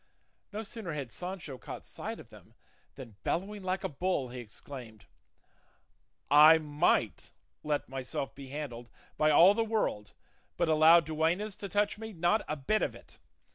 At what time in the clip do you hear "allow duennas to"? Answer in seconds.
10.67-11.69